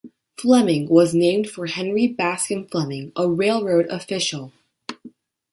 [0.35, 4.51] Fleming was named for Henry Bascom Fleming, a railroad official.